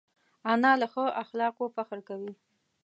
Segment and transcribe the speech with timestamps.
[0.51, 2.33] انا له ښو اخلاقو فخر کوي